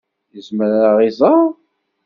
[0.33, 1.47] Yezmer ad ɣ-iẓer?